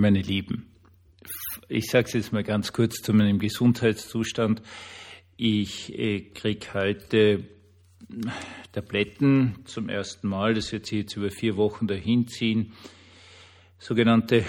meine 0.00 0.22
Lieben, 0.22 0.66
ich 1.68 1.90
sage 1.90 2.06
es 2.06 2.14
jetzt 2.14 2.32
mal 2.32 2.42
ganz 2.42 2.72
kurz 2.72 3.02
zu 3.02 3.12
meinem 3.12 3.38
Gesundheitszustand. 3.38 4.62
Ich 5.36 5.92
äh, 5.96 6.20
kriege 6.20 6.72
heute 6.72 7.44
Tabletten 8.72 9.56
zum 9.66 9.90
ersten 9.90 10.26
Mal, 10.28 10.54
das 10.54 10.72
wird 10.72 10.86
sich 10.86 11.00
jetzt 11.00 11.16
über 11.16 11.30
vier 11.30 11.58
Wochen 11.58 11.86
dahin 11.86 12.26
ziehen, 12.26 12.72
sogenannte 13.78 14.44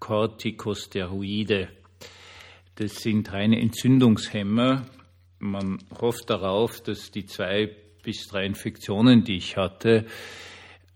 Corticosteroide. 0.00 1.68
Das 2.74 2.96
sind 2.96 3.32
reine 3.32 3.60
Entzündungshemmer. 3.60 4.84
Man 5.38 5.78
hofft 6.00 6.28
darauf, 6.28 6.80
dass 6.80 7.12
die 7.12 7.24
zwei 7.24 7.70
bis 8.02 8.26
drei 8.26 8.46
Infektionen, 8.46 9.22
die 9.22 9.36
ich 9.36 9.56
hatte, 9.56 10.06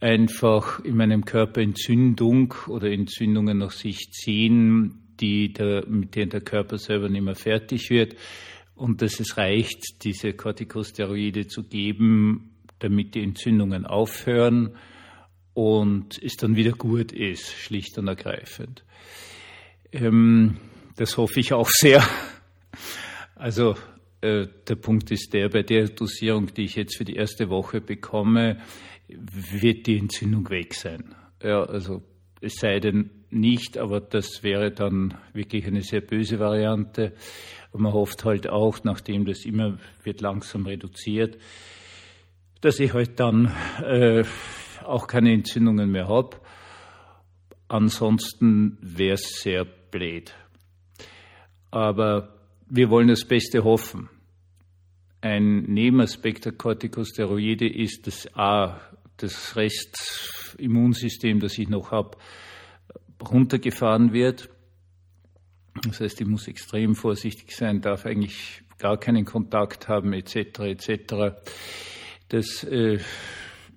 einfach 0.03 0.81
in 0.81 0.97
meinem 0.97 1.25
Körper 1.25 1.61
Entzündung 1.61 2.55
oder 2.67 2.91
Entzündungen 2.91 3.59
nach 3.59 3.71
sich 3.71 4.11
ziehen, 4.11 5.15
die 5.21 5.53
der, 5.53 5.87
mit 5.87 6.17
denen 6.17 6.31
der 6.31 6.41
Körper 6.41 6.77
selber 6.79 7.09
nicht 7.09 7.23
mehr 7.23 7.37
fertig 7.37 7.89
wird 7.89 8.17
und 8.75 9.01
dass 9.01 9.21
es 9.21 9.37
reicht, 9.37 10.03
diese 10.03 10.33
Corticosteroide 10.33 11.47
zu 11.47 11.63
geben, 11.63 12.57
damit 12.81 13.15
die 13.15 13.23
Entzündungen 13.23 13.87
aufhören 13.87 14.77
und 15.55 16.21
es 16.21 16.35
dann 16.35 16.57
wieder 16.57 16.73
gut 16.73 17.13
ist, 17.13 17.53
schlicht 17.53 17.97
und 17.97 18.09
ergreifend. 18.09 18.85
Ähm, 19.93 20.57
das 20.97 21.17
hoffe 21.17 21.39
ich 21.39 21.53
auch 21.53 21.71
sehr. 21.71 22.05
Also 23.37 23.77
äh, 24.23 24.47
der 24.69 24.77
Punkt 24.77 25.11
ist 25.11 25.33
der, 25.35 25.49
bei 25.49 25.63
der 25.63 25.89
Dosierung, 25.89 26.53
die 26.55 26.65
ich 26.65 26.77
jetzt 26.77 26.97
für 26.97 27.05
die 27.05 27.17
erste 27.17 27.51
Woche 27.51 27.81
bekomme, 27.81 28.59
wird 29.09 29.87
die 29.87 29.99
Entzündung 29.99 30.49
weg 30.49 30.75
sein. 30.75 31.15
Ja, 31.43 31.65
also 31.65 32.03
es 32.41 32.55
sei 32.55 32.81
denn 32.81 33.11
nicht, 33.31 33.79
aber 33.79 34.01
das 34.01 34.43
wäre 34.43 34.71
dann 34.71 35.15
wirklich 35.33 35.67
eine 35.67 35.83
sehr 35.83 36.01
böse 36.01 36.39
Variante. 36.39 37.13
Und 37.73 37.83
man 37.83 37.93
hofft 37.93 38.25
halt 38.25 38.49
auch, 38.49 38.85
nachdem 38.85 39.25
das 39.25 39.45
immer 39.45 39.79
wird 40.03 40.21
langsam 40.21 40.67
reduziert, 40.67 41.39
dass 42.61 42.79
ich 42.79 42.93
halt 42.93 43.19
dann 43.19 43.53
äh, 43.83 44.25
auch 44.85 45.07
keine 45.07 45.33
Entzündungen 45.33 45.91
mehr 45.91 46.09
habe. 46.09 46.37
Ansonsten 47.69 48.79
wäre 48.81 49.15
es 49.15 49.41
sehr 49.41 49.65
blöd. 49.65 50.35
Aber 51.71 52.39
wir 52.69 52.91
wollen 52.91 53.09
das 53.09 53.25
Beste 53.25 53.65
hoffen. 53.65 54.09
Ein 55.23 55.63
Nebenaspekt 55.63 56.47
der 56.47 56.53
Corticosteroide 56.53 57.69
ist, 57.69 58.09
dass 58.09 58.29
A, 58.35 58.81
das 59.19 59.55
Restimmunsystem, 59.55 61.39
das 61.39 61.57
ich 61.59 61.69
noch 61.69 61.93
habe, 61.93 62.19
runtergefahren 63.23 64.13
wird. 64.13 64.51
Das 65.87 66.01
heißt, 66.01 66.21
ich 66.21 66.27
muss 66.27 66.49
extrem 66.49 66.97
vorsichtig 66.97 67.55
sein, 67.55 67.81
darf 67.81 68.05
eigentlich 68.05 68.63
gar 68.79 68.99
keinen 68.99 69.25
Kontakt 69.25 69.87
haben, 69.87 70.13
etc. 70.13 70.59
etc. 70.59 71.37
Das 72.29 72.65
äh, 72.65 72.99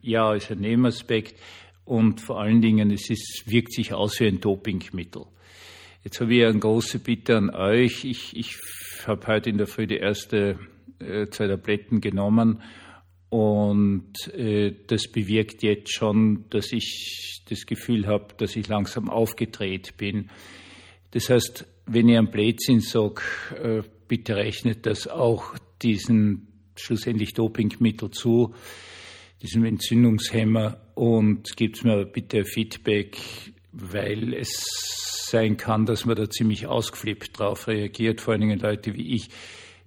ja 0.01 0.33
ist 0.33 0.49
ein 0.49 0.61
Nebenaspekt 0.61 1.39
und 1.83 2.21
vor 2.21 2.41
allen 2.41 2.61
Dingen, 2.61 2.89
es 2.89 3.07
ist, 3.11 3.43
wirkt 3.45 3.71
sich 3.71 3.93
aus 3.93 4.19
wie 4.19 4.25
ein 4.25 4.41
Dopingmittel. 4.41 5.27
Jetzt 6.03 6.19
habe 6.21 6.33
ich 6.33 6.43
eine 6.43 6.57
große 6.57 6.97
Bitte 6.97 7.37
an 7.37 7.51
euch. 7.51 8.03
Ich, 8.03 8.35
ich 8.35 8.57
habe 9.05 9.27
heute 9.27 9.51
in 9.51 9.59
der 9.59 9.67
Früh 9.67 9.85
die 9.85 9.97
erste 9.97 10.57
äh, 10.99 11.27
zwei 11.27 11.47
Tabletten 11.47 12.01
genommen. 12.01 12.61
Und 13.29 14.33
äh, 14.33 14.73
das 14.87 15.07
bewirkt 15.11 15.63
jetzt 15.63 15.93
schon, 15.93 16.45
dass 16.49 16.71
ich 16.71 17.43
das 17.49 17.65
Gefühl 17.65 18.07
habe, 18.07 18.33
dass 18.37 18.55
ich 18.55 18.67
langsam 18.67 19.09
aufgedreht 19.09 19.97
bin. 19.97 20.29
Das 21.11 21.29
heißt, 21.29 21.65
wenn 21.85 22.09
ihr 22.09 22.19
am 22.19 22.31
Blödsinn 22.31 22.79
sage, 22.79 23.21
äh, 23.61 23.81
bitte 24.07 24.35
rechnet 24.35 24.85
das 24.85 25.07
auch 25.07 25.57
diesen 25.81 26.47
schlussendlich 26.75 27.33
Dopingmittel 27.33 28.11
zu, 28.11 28.53
diesem 29.41 29.65
Entzündungshemmer. 29.65 30.81
Und 30.95 31.57
gebt 31.57 31.83
mir 31.83 32.05
bitte 32.05 32.45
Feedback, 32.45 33.17
weil 33.71 34.33
es 34.33 35.25
sein 35.29 35.57
kann, 35.57 35.85
dass 35.85 36.05
man 36.05 36.15
da 36.15 36.29
ziemlich 36.29 36.67
ausgeflippt 36.67 37.39
drauf 37.39 37.67
reagiert, 37.67 38.21
vor 38.21 38.33
allen 38.33 38.41
Dingen 38.41 38.59
Leute 38.59 38.93
wie 38.93 39.15
ich, 39.15 39.29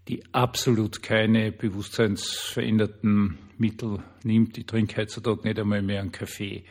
die 0.09 0.23
absolut 0.33 1.03
keine 1.03 1.53
bewusstseinsveränderten 1.53 3.39
Mittel 3.59 4.03
nimmt. 4.25 4.57
Ich 4.57 4.67
trinke 4.67 5.03
heutzutage 5.03 5.47
nicht 5.47 5.59
einmal 5.59 5.83
mehr 5.83 6.01
einen 6.01 6.13
Kaffee. 6.13 6.65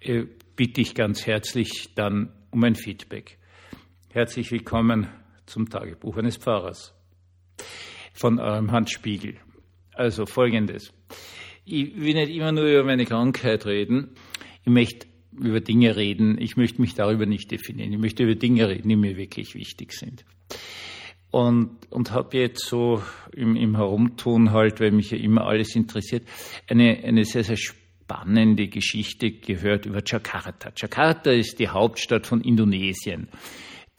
Äh, 0.00 0.24
bitte 0.56 0.82
ich 0.82 0.94
ganz 0.94 1.26
herzlich 1.26 1.94
dann 1.94 2.32
um 2.50 2.62
ein 2.62 2.74
Feedback. 2.74 3.38
Herzlich 4.10 4.52
willkommen 4.52 5.08
zum 5.46 5.70
Tagebuch 5.70 6.18
eines 6.18 6.36
Pfarrers 6.36 6.94
von 8.12 8.38
eurem 8.38 8.70
Handspiegel. 8.72 9.36
Also 9.94 10.26
folgendes. 10.26 10.92
Ich 11.64 11.98
will 11.98 12.14
nicht 12.14 12.30
immer 12.30 12.52
nur 12.52 12.64
über 12.64 12.84
meine 12.84 13.06
Krankheit 13.06 13.64
reden. 13.64 14.10
Ich 14.64 14.70
möchte 14.70 15.06
über 15.32 15.60
Dinge 15.60 15.96
reden. 15.96 16.36
Ich 16.38 16.56
möchte 16.56 16.80
mich 16.80 16.94
darüber 16.94 17.24
nicht 17.24 17.50
definieren. 17.50 17.92
Ich 17.92 17.98
möchte 17.98 18.24
über 18.24 18.34
Dinge 18.34 18.68
reden, 18.68 18.88
die 18.88 18.96
mir 18.96 19.16
wirklich 19.16 19.54
wichtig 19.54 19.92
sind 19.92 20.24
und, 21.30 21.70
und 21.90 22.12
habe 22.12 22.38
jetzt 22.38 22.66
so 22.66 23.02
im, 23.32 23.56
im 23.56 23.76
Herumtun 23.76 24.50
halt, 24.52 24.80
weil 24.80 24.90
mich 24.90 25.10
ja 25.10 25.18
immer 25.18 25.46
alles 25.46 25.76
interessiert, 25.76 26.24
eine, 26.68 26.98
eine 27.04 27.24
sehr, 27.24 27.44
sehr 27.44 27.56
spannende 27.56 28.68
Geschichte 28.68 29.30
gehört 29.30 29.86
über 29.86 30.02
Jakarta. 30.04 30.72
Jakarta 30.76 31.30
ist 31.30 31.58
die 31.58 31.68
Hauptstadt 31.68 32.26
von 32.26 32.40
Indonesien. 32.40 33.28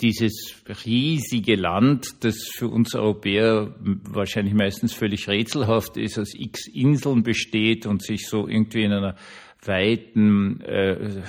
Dieses 0.01 0.55
riesige 0.83 1.55
Land, 1.55 2.23
das 2.23 2.49
für 2.51 2.67
uns 2.67 2.95
Europäer 2.95 3.75
wahrscheinlich 3.79 4.55
meistens 4.55 4.93
völlig 4.93 5.27
rätselhaft 5.29 5.95
ist, 5.95 6.17
aus 6.17 6.33
x 6.33 6.67
Inseln 6.67 7.21
besteht 7.21 7.85
und 7.85 8.03
sich 8.03 8.27
so 8.27 8.47
irgendwie 8.47 8.83
in 8.83 8.93
einer 8.93 9.15
weiten 9.63 10.59
äh, 10.61 11.21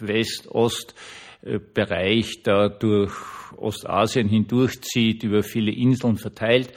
West-Ost 0.00 0.96
Bereich 1.74 2.42
da 2.42 2.68
durch 2.68 3.14
Ostasien 3.58 4.28
hindurchzieht, 4.28 5.22
über 5.22 5.42
viele 5.42 5.72
Inseln 5.72 6.16
verteilt. 6.16 6.72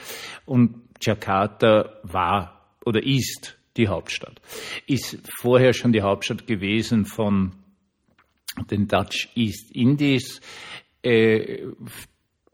Und 0.45 0.81
Jakarta 1.01 1.99
war 2.03 2.75
oder 2.85 3.03
ist 3.03 3.57
die 3.77 3.87
Hauptstadt. 3.87 4.41
Ist 4.87 5.19
vorher 5.39 5.73
schon 5.73 5.93
die 5.93 6.01
Hauptstadt 6.01 6.47
gewesen 6.47 7.05
von 7.05 7.53
den 8.69 8.87
Dutch 8.87 9.29
East 9.35 9.71
Indies. 9.71 10.41
Äh, 11.01 11.67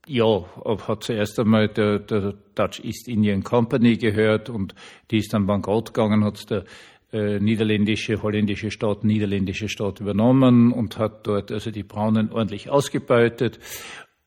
ja, 0.07 0.45
hat 0.87 1.03
zuerst 1.03 1.39
einmal 1.39 1.67
der, 1.67 1.99
der 1.99 2.35
Dutch 2.53 2.79
East 2.83 3.07
Indian 3.07 3.43
Company 3.43 3.97
gehört 3.97 4.49
und 4.49 4.75
die 5.09 5.17
ist 5.17 5.33
dann 5.33 5.47
bankrott 5.47 5.93
gegangen, 5.93 6.23
hat 6.23 6.49
der 6.49 6.65
äh, 7.11 7.39
niederländische, 7.39 8.21
holländische 8.21 8.71
Staat, 8.71 9.03
niederländische 9.03 9.69
Staat 9.69 9.99
übernommen 9.99 10.71
und 10.71 10.97
hat 10.97 11.25
dort 11.25 11.51
also 11.51 11.71
die 11.71 11.83
Braunen 11.83 12.31
ordentlich 12.31 12.69
ausgebeutet. 12.69 13.59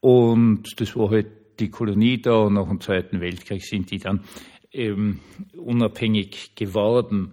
Und 0.00 0.80
das 0.80 0.96
war 0.96 1.10
halt 1.10 1.26
die 1.58 1.70
Kolonie 1.70 2.20
da 2.20 2.36
und 2.44 2.54
nach 2.54 2.68
dem 2.68 2.80
Zweiten 2.80 3.20
Weltkrieg 3.20 3.64
sind 3.64 3.90
die 3.90 3.98
dann 3.98 4.24
ähm, 4.72 5.20
unabhängig 5.56 6.54
geworden. 6.54 7.32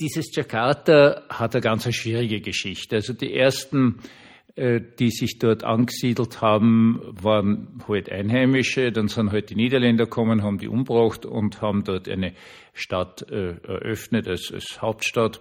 Dieses 0.00 0.34
Jakarta 0.34 1.22
hat 1.28 1.54
eine 1.54 1.62
ganz 1.62 1.92
schwierige 1.94 2.40
Geschichte. 2.40 2.96
Also 2.96 3.12
die 3.12 3.34
ersten 3.34 4.00
äh, 4.58 4.80
die 4.98 5.10
sich 5.10 5.38
dort 5.38 5.62
angesiedelt 5.62 6.40
haben, 6.40 7.00
waren 7.22 7.78
halt 7.86 8.10
Einheimische. 8.10 8.90
Dann 8.90 9.06
sind 9.06 9.30
halt 9.30 9.50
die 9.50 9.54
Niederländer 9.54 10.06
gekommen, 10.06 10.42
haben 10.42 10.58
die 10.58 10.66
umgebracht 10.66 11.24
und 11.24 11.62
haben 11.62 11.84
dort 11.84 12.08
eine 12.08 12.32
Stadt 12.74 13.24
äh, 13.30 13.52
eröffnet 13.62 14.26
als, 14.26 14.50
als 14.52 14.82
Hauptstadt. 14.82 15.40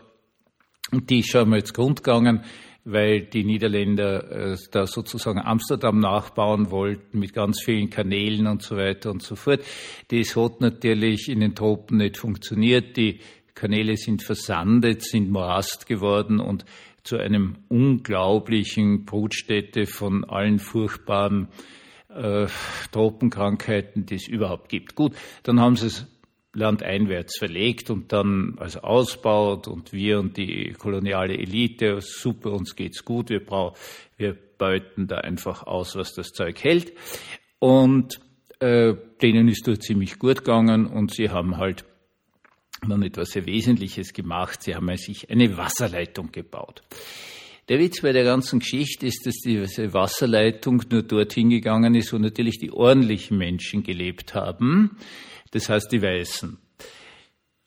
Und 0.92 1.10
die 1.10 1.22
ist 1.22 1.32
schon 1.32 1.50
mal 1.50 1.58
ins 1.58 1.74
Grund 1.74 2.04
gegangen, 2.04 2.44
weil 2.90 3.22
die 3.22 3.44
Niederländer 3.44 4.54
äh, 4.54 4.58
da 4.72 4.88
sozusagen 4.88 5.40
Amsterdam 5.40 6.00
nachbauen 6.00 6.72
wollten 6.72 7.20
mit 7.20 7.34
ganz 7.34 7.62
vielen 7.62 7.90
Kanälen 7.90 8.48
und 8.48 8.62
so 8.62 8.78
weiter 8.78 9.12
und 9.12 9.22
so 9.22 9.36
fort. 9.36 9.60
Das 10.08 10.36
hat 10.38 10.62
natürlich 10.62 11.28
in 11.28 11.42
den 11.42 11.54
Tropen 11.54 11.98
nicht 11.98 12.18
funktioniert. 12.18 12.96
Die 12.96 13.20
Kanäle 13.54 13.98
sind 13.98 14.24
versandet, 14.24 15.04
sind 15.04 15.30
Morast 15.30 15.86
geworden 15.86 16.40
und 16.40 16.64
zu 17.04 17.18
einem 17.18 17.56
unglaublichen 17.68 19.04
Brutstätte 19.04 19.86
von 19.86 20.24
allen 20.24 20.60
furchtbaren 20.60 21.50
äh, 22.10 22.48
Tropenkrankheiten, 22.92 24.06
die 24.06 24.16
es 24.16 24.28
überhaupt 24.30 24.70
gibt. 24.70 24.96
Gut, 24.96 25.14
dann 25.44 25.60
haben 25.60 25.76
sie 25.76 25.88
es 25.88 26.06
landeinwärts 26.58 27.38
verlegt 27.38 27.90
und 27.90 28.12
dann 28.12 28.56
also 28.58 28.82
ausbaut 28.82 29.68
und 29.68 29.94
wir 29.94 30.20
und 30.20 30.38
die 30.38 30.74
koloniale 30.78 31.38
Elite, 31.38 32.00
super, 32.02 32.52
uns 32.52 32.76
geht's 32.76 33.06
gut, 33.06 33.30
wir 33.30 33.46
brauchen, 33.46 33.78
wir 34.18 34.36
beuten 34.58 35.08
da 35.08 35.18
einfach 35.18 35.64
aus, 35.64 35.96
was 35.96 36.14
das 36.14 36.30
Zeug 36.30 36.64
hält. 36.64 36.94
Und 37.60 38.20
äh, 38.60 38.96
denen 39.22 39.48
ist 39.48 39.68
dort 39.68 39.84
ziemlich 39.84 40.18
gut 40.18 40.40
gegangen 40.40 40.88
und 40.88 41.14
sie 41.14 41.30
haben 41.30 41.58
halt 41.58 41.86
dann 42.88 43.04
etwas 43.04 43.30
sehr 43.30 43.46
Wesentliches 43.46 44.14
gemacht. 44.14 44.64
Sie 44.64 44.76
haben 44.76 44.96
sich 44.98 45.30
eine 45.30 45.58
Wasserleitung 45.58 46.32
gebaut. 46.32 46.84
Der 47.70 47.80
Witz 47.80 48.02
bei 48.02 48.14
der 48.14 48.24
ganzen 48.24 48.60
Geschichte 48.60 49.08
ist, 49.08 49.26
dass 49.26 49.36
diese 49.44 49.94
Wasserleitung 49.94 50.84
nur 50.90 51.04
dorthin 51.04 51.50
gegangen 51.50 51.96
ist, 51.96 52.14
wo 52.14 52.18
natürlich 52.18 52.60
die 52.60 52.72
ordentlichen 52.72 53.38
Menschen 53.38 53.84
gelebt 53.84 54.34
haben, 54.34 54.98
das 55.52 55.68
heißt 55.68 55.92
die 55.92 56.02
Weißen. 56.02 56.58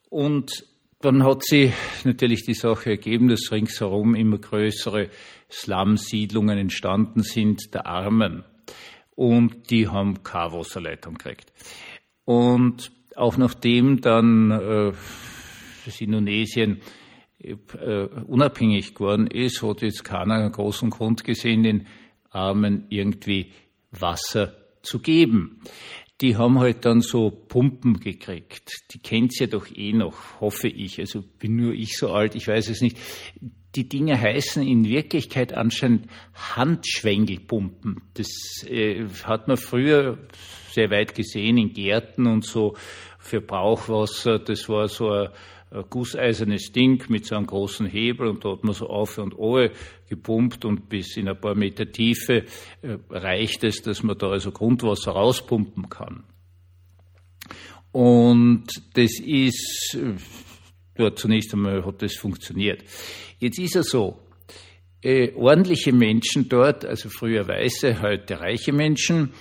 Und 0.09 0.65
dann 1.01 1.23
hat 1.23 1.43
sie 1.43 1.71
natürlich 2.03 2.43
die 2.43 2.55
Sache 2.55 2.91
ergeben, 2.91 3.27
dass 3.27 3.51
ringsherum 3.51 4.15
immer 4.15 4.39
größere 4.39 5.09
Slum-Siedlungen 5.51 6.57
entstanden 6.57 7.21
sind 7.21 7.73
der 7.75 7.85
Armen. 7.85 8.43
Und 9.15 9.69
die 9.69 9.87
haben 9.87 10.23
keine 10.23 10.53
Wasserleitung 10.53 11.15
gekriegt. 11.15 11.53
Und 12.25 12.91
auch 13.15 13.37
nachdem 13.37 14.01
dann 14.01 14.49
äh, 14.49 14.93
Indonesien 15.99 16.77
äh, 16.77 17.00
unabhängig 18.27 18.95
geworden 18.95 19.27
ist, 19.27 19.63
hat 19.63 19.81
jetzt 19.81 20.03
keiner 20.03 20.49
großen 20.49 20.89
Grund 20.89 21.23
gesehen, 21.23 21.63
den 21.63 21.87
Armen 22.29 22.85
irgendwie 22.89 23.51
Wasser 23.91 24.53
zu 24.81 24.99
geben 24.99 25.61
die 26.21 26.37
haben 26.37 26.59
halt 26.59 26.85
dann 26.85 27.01
so 27.01 27.31
Pumpen 27.31 27.99
gekriegt. 27.99 28.83
Die 28.91 28.99
kennt's 28.99 29.39
ja 29.39 29.47
doch 29.47 29.65
eh 29.75 29.91
noch, 29.91 30.39
hoffe 30.39 30.67
ich. 30.67 30.99
Also 30.99 31.23
bin 31.39 31.55
nur 31.55 31.73
ich 31.73 31.97
so 31.97 32.11
alt, 32.11 32.35
ich 32.35 32.47
weiß 32.47 32.69
es 32.69 32.81
nicht. 32.81 32.97
Die 33.75 33.89
Dinge 33.89 34.19
heißen 34.19 34.65
in 34.65 34.85
Wirklichkeit 34.85 35.53
anscheinend 35.53 36.07
Handschwengelpumpen. 36.33 38.01
Das 38.13 38.29
äh, 38.67 39.05
hat 39.23 39.47
man 39.47 39.57
früher 39.57 40.19
sehr 40.71 40.91
weit 40.91 41.15
gesehen 41.15 41.57
in 41.57 41.73
Gärten 41.73 42.27
und 42.27 42.45
so 42.45 42.75
für 43.17 43.41
Brauchwasser. 43.41 44.39
Das 44.39 44.69
war 44.69 44.87
so 44.89 45.09
ein 45.09 45.29
gusseisernes 45.89 46.71
Ding 46.71 47.03
mit 47.09 47.25
so 47.25 47.35
einem 47.35 47.47
großen 47.47 47.85
Hebel 47.85 48.27
und 48.27 48.43
da 48.43 48.51
hat 48.51 48.63
man 48.63 48.73
so 48.73 48.87
auf 48.87 49.17
und 49.17 49.37
ohe 49.37 49.71
gepumpt 50.09 50.65
und 50.65 50.89
bis 50.89 51.15
in 51.15 51.29
ein 51.29 51.39
paar 51.39 51.55
Meter 51.55 51.89
Tiefe 51.89 52.45
äh, 52.81 52.97
reicht 53.09 53.63
es, 53.63 53.81
dass 53.81 54.03
man 54.03 54.17
da 54.17 54.31
also 54.31 54.51
Grundwasser 54.51 55.11
rauspumpen 55.11 55.89
kann. 55.89 56.23
Und 57.93 58.65
das 58.93 59.19
ist, 59.19 59.97
äh, 59.99 60.15
dort 60.95 61.19
zunächst 61.19 61.53
einmal 61.53 61.85
hat 61.85 62.01
das 62.01 62.15
funktioniert. 62.15 62.83
Jetzt 63.39 63.59
ist 63.59 63.75
es 63.77 63.89
so, 63.89 64.19
äh, 65.01 65.31
ordentliche 65.35 65.93
Menschen 65.93 66.49
dort, 66.49 66.85
also 66.85 67.09
früher 67.09 67.47
weiße, 67.47 68.01
heute 68.01 68.39
reiche 68.39 68.73
Menschen, 68.73 69.31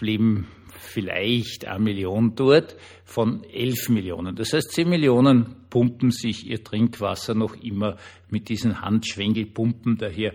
leben 0.00 0.48
vielleicht 0.80 1.66
eine 1.66 1.78
Million 1.78 2.34
dort 2.34 2.76
von 3.04 3.44
elf 3.44 3.88
Millionen. 3.88 4.34
Das 4.34 4.52
heißt, 4.52 4.72
zehn 4.72 4.88
Millionen 4.88 5.68
pumpen 5.68 6.10
sich 6.10 6.46
ihr 6.46 6.64
Trinkwasser 6.64 7.34
noch 7.34 7.54
immer 7.62 7.96
mit 8.28 8.48
diesen 8.48 8.80
Handschwengelpumpen 8.80 9.98
daher 9.98 10.34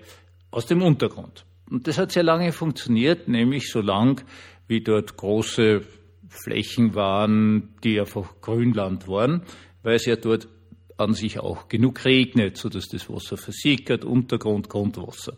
aus 0.51 0.65
dem 0.65 0.81
Untergrund. 0.81 1.45
Und 1.69 1.87
das 1.87 1.97
hat 1.97 2.11
sehr 2.11 2.23
lange 2.23 2.51
funktioniert, 2.51 3.27
nämlich 3.27 3.69
so 3.69 3.81
lang, 3.81 4.23
wie 4.67 4.81
dort 4.81 5.17
große 5.17 5.81
Flächen 6.29 6.95
waren, 6.95 7.75
die 7.83 7.99
einfach 7.99 8.41
Grünland 8.41 9.07
waren, 9.07 9.43
weil 9.83 9.95
es 9.95 10.05
ja 10.05 10.15
dort 10.15 10.47
an 10.97 11.13
sich 11.13 11.39
auch 11.39 11.67
genug 11.67 12.05
regnet, 12.05 12.57
sodass 12.57 12.87
das 12.87 13.09
Wasser 13.09 13.37
versickert, 13.37 14.05
Untergrund, 14.05 14.69
Grundwasser. 14.69 15.37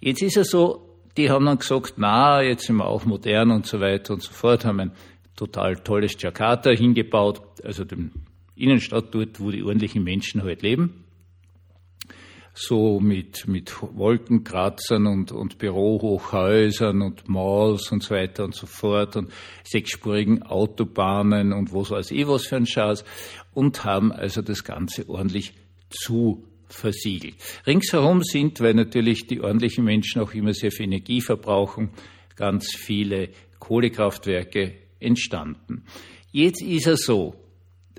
Jetzt 0.00 0.22
ist 0.22 0.36
es 0.36 0.50
so, 0.50 0.93
die 1.16 1.30
haben 1.30 1.46
dann 1.46 1.58
gesagt, 1.58 1.94
na, 1.96 2.42
jetzt 2.42 2.66
sind 2.66 2.76
wir 2.76 2.86
auch 2.86 3.04
modern 3.04 3.50
und 3.50 3.66
so 3.66 3.80
weiter 3.80 4.14
und 4.14 4.22
so 4.22 4.32
fort, 4.32 4.64
haben 4.64 4.80
ein 4.80 4.92
total 5.36 5.76
tolles 5.76 6.20
Jakarta 6.20 6.70
hingebaut, 6.70 7.42
also 7.64 7.84
dem 7.84 8.10
Innenstadt 8.56 9.14
dort, 9.14 9.40
wo 9.40 9.50
die 9.50 9.62
ordentlichen 9.62 10.04
Menschen 10.04 10.42
halt 10.42 10.62
leben. 10.62 11.04
So 12.56 13.00
mit, 13.00 13.48
mit 13.48 13.74
Wolkenkratzern 13.82 15.08
und, 15.08 15.32
und 15.32 15.58
Bürohochhäusern 15.58 17.02
und 17.02 17.28
Malls 17.28 17.90
und 17.90 18.04
so 18.04 18.14
weiter 18.14 18.44
und 18.44 18.54
so 18.54 18.66
fort 18.66 19.16
und 19.16 19.32
sechsspurigen 19.64 20.44
Autobahnen 20.44 21.52
und 21.52 21.72
wo 21.72 21.82
so 21.82 21.96
als 21.96 22.12
eh 22.12 22.28
was 22.28 22.46
für 22.46 22.54
ein 22.54 22.66
Schatz 22.66 23.04
und 23.54 23.84
haben 23.84 24.12
also 24.12 24.40
das 24.40 24.62
Ganze 24.62 25.08
ordentlich 25.08 25.54
zu 25.90 26.44
versiegelt. 26.74 27.36
Ringsherum 27.66 28.22
sind, 28.22 28.60
weil 28.60 28.74
natürlich 28.74 29.26
die 29.26 29.40
ordentlichen 29.40 29.84
Menschen 29.84 30.20
auch 30.20 30.34
immer 30.34 30.52
sehr 30.52 30.70
viel 30.70 30.86
Energie 30.86 31.20
verbrauchen, 31.20 31.90
ganz 32.36 32.74
viele 32.74 33.30
Kohlekraftwerke 33.58 34.74
entstanden. 35.00 35.84
Jetzt 36.30 36.62
ist 36.62 36.86
es 36.86 37.04
so, 37.04 37.34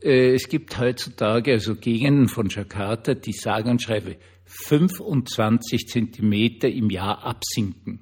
äh, 0.01 0.33
es 0.33 0.47
gibt 0.49 0.77
heutzutage 0.77 1.53
also 1.53 1.75
Gegenden 1.75 2.27
von 2.27 2.49
Jakarta, 2.49 3.13
die 3.13 3.33
sagen 3.33 3.71
und 3.71 3.81
schreiben 3.81 4.15
25 4.45 5.87
Zentimeter 5.87 6.69
im 6.69 6.89
Jahr 6.89 7.23
absinken. 7.23 7.99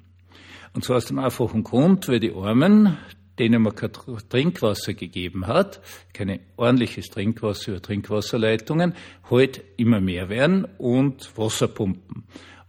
Und 0.74 0.84
zwar 0.84 0.98
aus 0.98 1.06
dem 1.06 1.20
einfachen 1.20 1.64
Grund, 1.64 2.08
weil 2.08 2.20
die 2.20 2.34
Armen 2.34 2.98
denen 3.40 3.62
man 3.64 3.76
kein 3.76 3.92
Trinkwasser 4.30 4.94
gegeben 4.94 5.48
hat, 5.48 5.82
kein 6.14 6.40
ordentliches 6.56 7.08
Trinkwasser 7.08 7.72
über 7.72 7.82
Trinkwasserleitungen, 7.82 8.94
heute 9.30 9.64
immer 9.78 10.00
mehr 10.00 10.30
werden 10.30 10.66
und 10.78 11.38
Wasserpumpen. 11.38 12.24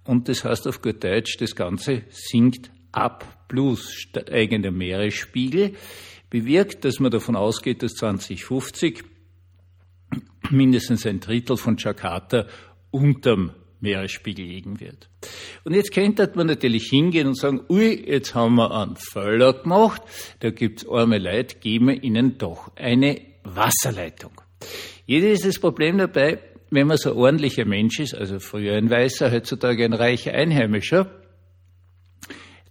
Und 0.04 0.28
das 0.28 0.44
heißt 0.44 0.66
auf 0.66 0.82
gut 0.82 1.02
Deutsch, 1.02 1.36
das 1.38 1.54
Ganze 1.54 2.02
sinkt 2.10 2.70
ab 2.92 3.46
plus 3.48 3.92
steigender 3.92 4.70
Meeresspiegel, 4.70 5.74
bewirkt, 6.30 6.84
dass 6.84 7.00
man 7.00 7.10
davon 7.10 7.36
ausgeht, 7.36 7.82
dass 7.82 7.94
2050 7.94 9.04
mindestens 10.50 11.06
ein 11.06 11.20
Drittel 11.20 11.56
von 11.56 11.76
Jakarta 11.76 12.46
unterm 12.90 13.52
Meeresspiegel 13.84 14.44
liegen 14.44 14.80
wird. 14.80 15.08
Und 15.62 15.74
jetzt 15.74 15.92
könnte 15.92 16.30
man 16.34 16.48
natürlich 16.48 16.88
hingehen 16.90 17.28
und 17.28 17.38
sagen, 17.38 17.60
ui, 17.68 18.04
jetzt 18.06 18.34
haben 18.34 18.56
wir 18.56 18.72
einen 18.72 18.96
Völler 18.96 19.52
gemacht, 19.52 20.02
da 20.40 20.50
gibt's 20.50 20.88
arme 20.88 21.18
Leute, 21.18 21.56
geben 21.58 21.88
wir 21.88 22.02
ihnen 22.02 22.38
doch 22.38 22.74
eine 22.76 23.20
Wasserleitung. 23.44 24.32
Jeder 25.06 25.28
ist 25.28 25.44
das 25.44 25.58
Problem 25.58 25.98
dabei, 25.98 26.40
wenn 26.70 26.86
man 26.86 26.96
so 26.96 27.12
ein 27.12 27.16
ordentlicher 27.16 27.66
Mensch 27.66 28.00
ist, 28.00 28.14
also 28.14 28.40
früher 28.40 28.76
ein 28.76 28.90
Weißer, 28.90 29.30
heutzutage 29.30 29.84
ein 29.84 29.92
reicher 29.92 30.32
Einheimischer, 30.32 31.10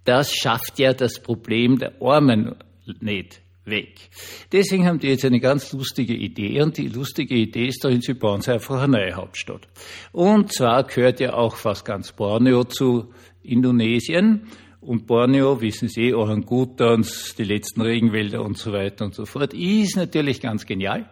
das 0.04 0.34
schafft 0.34 0.78
ja 0.78 0.92
das 0.92 1.20
Problem 1.20 1.78
der 1.78 1.94
Armen 2.02 2.56
nicht 3.00 3.40
weg. 3.64 4.10
Deswegen 4.52 4.86
haben 4.86 4.98
die 4.98 5.08
jetzt 5.08 5.24
eine 5.24 5.40
ganz 5.40 5.72
lustige 5.72 6.14
Idee 6.14 6.60
und 6.62 6.76
die 6.76 6.88
lustige 6.88 7.34
Idee 7.34 7.66
ist 7.66 7.84
dahin, 7.84 8.00
sie 8.00 8.14
bauen 8.14 8.40
sich 8.40 8.54
einfach 8.54 8.82
eine 8.82 8.98
neue 8.98 9.14
Hauptstadt. 9.14 9.66
Und 10.12 10.52
zwar 10.52 10.84
gehört 10.84 11.20
ja 11.20 11.34
auch 11.34 11.56
fast 11.56 11.84
ganz 11.84 12.12
Borneo 12.12 12.64
zu 12.64 13.12
Indonesien 13.42 14.48
und 14.80 15.06
Borneo, 15.06 15.60
wissen 15.60 15.88
Sie, 15.88 16.12
Orangutans, 16.12 17.34
die 17.36 17.44
letzten 17.44 17.80
Regenwälder 17.80 18.42
und 18.42 18.58
so 18.58 18.72
weiter 18.72 19.06
und 19.06 19.14
so 19.14 19.24
fort, 19.24 19.54
ist 19.54 19.96
natürlich 19.96 20.40
ganz 20.40 20.66
genial. 20.66 21.08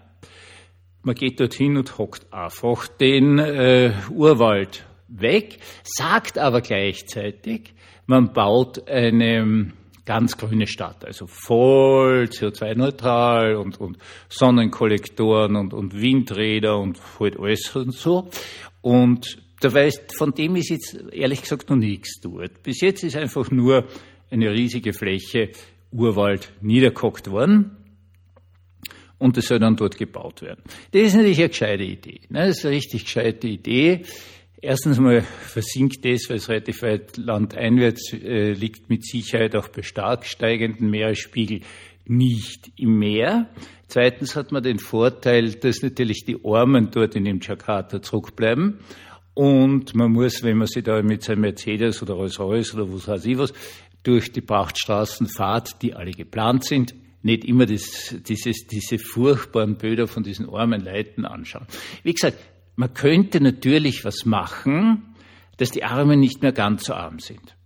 Man 1.02 1.14
geht 1.14 1.40
dorthin 1.40 1.76
und 1.76 1.98
hockt 1.98 2.32
einfach 2.32 2.86
den 2.86 3.38
äh, 3.38 3.92
Urwald 4.10 4.86
weg, 5.08 5.58
sagt 5.82 6.38
aber 6.38 6.60
gleichzeitig, 6.60 7.74
man 8.06 8.32
baut 8.32 8.88
eine 8.88 9.72
ganz 10.04 10.36
grüne 10.36 10.66
Stadt, 10.66 11.04
also 11.04 11.26
voll 11.26 12.24
CO2-neutral 12.24 13.56
und, 13.56 13.80
und 13.80 13.98
Sonnenkollektoren 14.28 15.56
und, 15.56 15.72
und 15.72 16.00
Windräder 16.00 16.78
und 16.78 16.98
halt 17.20 17.38
alles 17.38 17.74
und 17.76 17.94
so. 17.94 18.28
Und 18.80 19.38
da 19.60 19.72
weiß, 19.72 20.06
von 20.16 20.32
dem 20.32 20.56
ist 20.56 20.70
jetzt 20.70 20.98
ehrlich 21.12 21.42
gesagt 21.42 21.70
noch 21.70 21.76
nichts 21.76 22.20
dort. 22.20 22.62
Bis 22.62 22.80
jetzt 22.80 23.04
ist 23.04 23.16
einfach 23.16 23.50
nur 23.50 23.86
eine 24.30 24.50
riesige 24.50 24.92
Fläche 24.92 25.50
Urwald 25.92 26.52
niedergehockt 26.60 27.30
worden. 27.30 27.76
Und 29.18 29.36
das 29.36 29.46
soll 29.46 29.60
dann 29.60 29.76
dort 29.76 29.96
gebaut 29.96 30.42
werden. 30.42 30.64
Das 30.90 31.02
ist 31.02 31.14
natürlich 31.14 31.38
eine 31.38 31.48
gescheite 31.50 31.84
Idee. 31.84 32.20
Ne? 32.28 32.46
Das 32.46 32.58
ist 32.58 32.66
eine 32.66 32.74
richtig 32.74 33.04
gescheite 33.04 33.46
Idee. 33.46 34.02
Erstens 34.64 35.00
mal 35.00 35.22
versinkt 35.22 36.06
es, 36.06 36.30
weil 36.30 36.36
es 36.36 36.48
relativ 36.48 36.82
weit 36.82 37.16
landeinwärts 37.16 38.12
äh, 38.12 38.52
liegt, 38.52 38.88
mit 38.88 39.04
Sicherheit 39.04 39.56
auch 39.56 39.66
bei 39.66 39.82
stark 39.82 40.24
steigenden 40.24 40.88
Meeresspiegel 40.88 41.62
nicht 42.06 42.70
im 42.76 42.96
Meer. 42.96 43.48
Zweitens 43.88 44.36
hat 44.36 44.52
man 44.52 44.62
den 44.62 44.78
Vorteil, 44.78 45.50
dass 45.50 45.82
natürlich 45.82 46.24
die 46.24 46.38
Armen 46.44 46.92
dort 46.92 47.16
in 47.16 47.24
dem 47.24 47.40
Jakarta 47.40 48.00
zurückbleiben. 48.00 48.78
Und 49.34 49.96
man 49.96 50.12
muss, 50.12 50.44
wenn 50.44 50.58
man 50.58 50.68
sich 50.68 50.84
da 50.84 51.02
mit 51.02 51.24
seinem 51.24 51.40
Mercedes 51.40 52.00
oder 52.00 52.14
Rolls-Royce 52.14 52.74
oder 52.74 52.92
was 52.92 53.08
weiß 53.08 53.26
ich 53.26 53.38
was, 53.38 53.52
durch 54.04 54.30
die 54.30 54.42
Prachtstraßen 54.42 55.26
fahrt, 55.26 55.82
die 55.82 55.94
alle 55.94 56.12
geplant 56.12 56.64
sind, 56.64 56.94
nicht 57.22 57.44
immer 57.44 57.66
das, 57.66 58.14
dieses, 58.28 58.66
diese 58.68 58.98
furchtbaren 58.98 59.76
Bilder 59.76 60.06
von 60.06 60.22
diesen 60.22 60.48
armen 60.48 60.84
Leuten 60.84 61.24
anschauen. 61.24 61.66
Wie 62.04 62.12
gesagt, 62.12 62.38
man 62.76 62.94
könnte 62.94 63.40
natürlich 63.40 64.04
was 64.04 64.24
machen, 64.24 65.14
dass 65.58 65.70
die 65.70 65.84
Armen 65.84 66.20
nicht 66.20 66.42
mehr 66.42 66.52
ganz 66.52 66.84
so 66.84 66.94
arm 66.94 67.18
sind. 67.18 67.56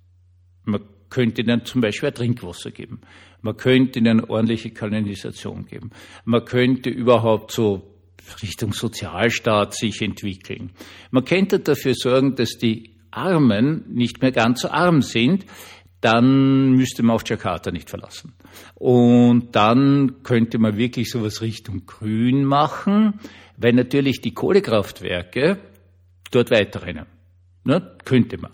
Man 0.64 0.82
könnte 1.08 1.42
ihnen 1.42 1.64
zum 1.64 1.80
Beispiel 1.80 2.12
Trinkwasser 2.12 2.70
geben. 2.70 3.00
Man 3.40 3.56
könnte 3.56 4.00
ihnen 4.00 4.25
ordentliche 4.25 4.70
Kanalisation 4.70 5.66
geben. 5.66 5.90
Man 6.25 6.44
könnte 6.44 6.90
überhaupt 6.90 7.52
so 7.52 7.96
Richtung 8.42 8.72
Sozialstaat 8.72 9.75
sich 9.75 10.02
entwickeln. 10.02 10.72
Man 11.10 11.25
könnte 11.25 11.60
dafür 11.60 11.94
sorgen, 11.94 12.34
dass 12.34 12.58
die 12.58 12.96
Armen 13.10 13.84
nicht 13.88 14.20
mehr 14.20 14.32
ganz 14.32 14.62
so 14.62 14.68
arm 14.68 15.00
sind, 15.00 15.46
dann 16.00 16.72
müsste 16.72 17.02
man 17.02 17.16
auch 17.16 17.22
Jakarta 17.25 17.70
nicht 17.70 17.88
verlassen. 17.88 18.34
Und 18.75 19.56
dann 19.56 20.22
könnte 20.22 20.58
man 20.58 20.76
wirklich 20.76 21.10
sowas 21.10 21.40
Richtung 21.40 21.86
Grün 21.86 22.44
machen, 22.44 23.20
weil 23.56 23.72
natürlich 23.72 24.20
die 24.20 24.34
Kohlekraftwerke 24.34 25.58
dort 26.30 26.50
weiterrennen. 26.50 27.06
Ne? 27.64 27.96
Könnte 28.04 28.38
man. 28.38 28.52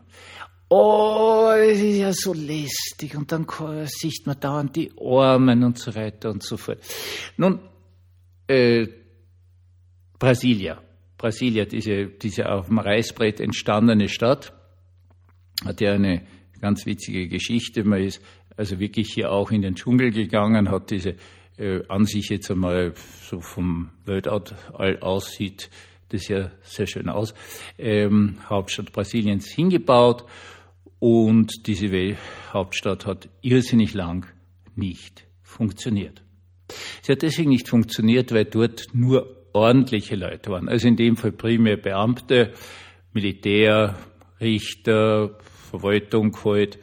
Oh, 0.68 1.50
es 1.54 1.80
ist 1.80 1.99
ja 1.99 2.12
so 2.12 2.32
lästig 2.32 3.14
und 3.14 3.30
dann 3.30 3.47
sieht 3.85 4.26
man 4.26 4.40
dauernd 4.40 4.75
die 4.75 4.90
Armen 4.99 5.64
und 5.64 5.78
so 5.78 5.94
weiter 5.94 6.30
und 6.30 6.42
so 6.42 6.56
fort. 6.56 6.78
Nun, 7.37 7.61
äh, 8.47 8.87
Brasilia. 10.18 10.80
Brasilia, 11.18 11.66
diese, 11.66 12.06
diese 12.06 12.50
auf 12.50 12.68
dem 12.68 12.78
Reißbrett 12.78 13.40
entstandene 13.40 14.09
Stadt, 14.09 14.52
hat 15.64 15.80
ja 15.80 15.92
eine 15.92 16.26
ganz 16.61 16.87
witzige 16.87 17.28
Geschichte. 17.28 17.85
Man 17.85 18.02
ist 18.02 18.23
also 18.56 18.78
wirklich 18.78 19.12
hier 19.12 19.30
auch 19.30 19.50
in 19.50 19.62
den 19.62 19.75
Dschungel 19.75 20.11
gegangen, 20.11 20.71
hat 20.71 20.90
diese 20.90 21.16
äh, 21.59 21.80
an 21.88 22.04
sich 22.04 22.28
jetzt 22.28 22.50
einmal 22.50 22.94
so 23.23 23.40
vom 23.40 23.90
Weltall 24.04 24.42
aussieht, 25.00 25.71
das 26.09 26.28
ja 26.28 26.50
sehr 26.62 26.87
schön 26.87 27.09
aus, 27.09 27.35
ähm, 27.78 28.37
Hauptstadt 28.49 28.92
Brasiliens 28.92 29.47
hingebaut 29.49 30.25
und 30.99 31.66
diese 31.66 32.16
Hauptstadt 32.52 33.06
hat 33.06 33.28
irrsinnig 33.40 33.94
lang 33.94 34.26
nicht 34.76 35.26
funktioniert. 35.42 36.23
Sie 37.02 37.12
hat 37.12 37.23
deswegen 37.23 37.50
nicht 37.50 37.68
funktioniert, 37.68 38.32
weil 38.32 38.44
dort 38.44 38.87
nur 38.92 39.42
ordentliche 39.52 40.16
Leute 40.16 40.50
waren. 40.50 40.68
Also 40.68 40.88
in 40.88 40.97
dem 40.97 41.16
Fall 41.16 41.32
primär 41.32 41.76
Beamte, 41.76 42.52
Militär, 43.12 43.97
Richter, 44.40 45.38
Verwaltung 45.71 46.37
halt. 46.44 46.78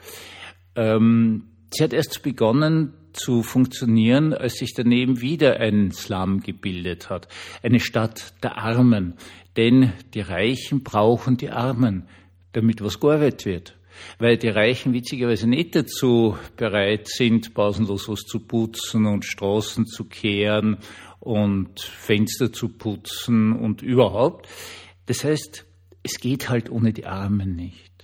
Ähm, 0.75 1.45
sie 1.71 1.83
hat 1.83 1.93
erst 1.93 2.21
begonnen 2.21 2.93
zu 3.19 3.43
funktionieren, 3.43 4.33
als 4.33 4.55
sich 4.55 4.73
daneben 4.73 5.21
wieder 5.21 5.59
ein 5.59 5.91
Slum 5.91 6.39
gebildet 6.41 7.09
hat. 7.09 7.27
Eine 7.61 7.79
Stadt 7.79 8.33
der 8.43 8.57
Armen. 8.57 9.15
Denn 9.57 9.93
die 10.13 10.21
Reichen 10.21 10.83
brauchen 10.83 11.38
die 11.38 11.49
Armen, 11.49 12.07
damit 12.53 12.81
was 12.81 12.99
gearbeitet 12.99 13.45
wird. 13.45 13.75
Weil 14.17 14.38
die 14.38 14.47
Reichen 14.47 14.93
witzigerweise 14.93 15.47
nicht 15.47 15.75
dazu 15.75 16.38
bereit 16.55 17.07
sind, 17.07 17.53
pausenlos 17.53 18.07
was 18.07 18.21
zu 18.21 18.39
putzen 18.39 19.05
und 19.05 19.25
Straßen 19.25 19.85
zu 19.85 20.05
kehren 20.05 20.77
und 21.19 21.81
Fenster 21.81 22.53
zu 22.53 22.69
putzen 22.69 23.51
und 23.51 23.81
überhaupt. 23.81 24.47
Das 25.07 25.25
heißt, 25.25 25.65
es 26.03 26.19
geht 26.19 26.49
halt 26.49 26.69
ohne 26.69 26.93
die 26.93 27.05
Armen 27.05 27.55
nicht. 27.55 27.99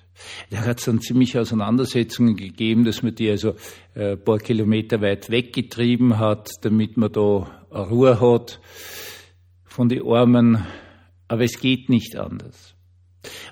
Da 0.50 0.60
hat 0.60 0.79
es 0.79 0.86
dann 0.86 1.01
ziemlich 1.01 1.38
Auseinandersetzungen 1.38 2.36
gegeben, 2.36 2.86
dass 2.86 3.03
man 3.03 3.15
die 3.15 3.29
also 3.29 3.55
äh, 3.95 4.13
ein 4.13 4.24
paar 4.24 4.39
Kilometer 4.39 5.01
weit 5.01 5.29
weggetrieben 5.29 6.17
hat, 6.19 6.50
damit 6.62 6.98
man 6.98 7.12
da 7.12 7.65
Ruhe 7.72 8.19
hat 8.22 8.60
von 9.65 9.89
den 9.89 10.05
Armen. 10.07 10.65
Aber 11.27 11.43
es 11.43 11.60
geht 11.60 11.89
nicht 11.89 12.15
anders. 12.15 12.75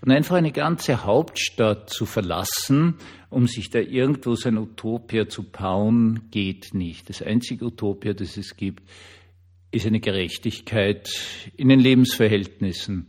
Und 0.01 0.11
einfach 0.11 0.35
eine 0.35 0.51
ganze 0.51 1.05
Hauptstadt 1.05 1.89
zu 1.89 2.05
verlassen, 2.05 2.95
um 3.29 3.47
sich 3.47 3.69
da 3.69 3.79
irgendwo 3.79 4.35
sein 4.35 4.57
Utopia 4.57 5.27
zu 5.27 5.43
bauen, 5.43 6.29
geht 6.29 6.73
nicht. 6.73 7.09
Das 7.09 7.21
einzige 7.21 7.65
Utopia, 7.65 8.13
das 8.13 8.37
es 8.37 8.55
gibt, 8.55 8.83
ist 9.71 9.87
eine 9.87 9.99
Gerechtigkeit 9.99 11.09
in 11.57 11.69
den 11.69 11.79
Lebensverhältnissen, 11.79 13.07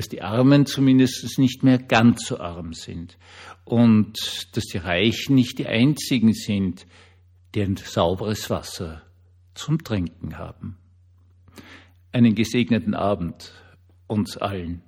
dass 0.00 0.08
die 0.08 0.22
Armen 0.22 0.64
zumindest 0.64 1.38
nicht 1.38 1.62
mehr 1.62 1.76
ganz 1.76 2.24
so 2.24 2.40
arm 2.40 2.72
sind 2.72 3.18
und 3.66 4.16
dass 4.56 4.64
die 4.64 4.78
Reichen 4.78 5.34
nicht 5.34 5.58
die 5.58 5.66
einzigen 5.66 6.32
sind, 6.32 6.86
die 7.54 7.60
ein 7.60 7.76
sauberes 7.76 8.48
Wasser 8.48 9.02
zum 9.52 9.84
Trinken 9.84 10.38
haben. 10.38 10.78
Einen 12.12 12.34
gesegneten 12.34 12.94
Abend 12.94 13.52
uns 14.06 14.38
allen. 14.38 14.80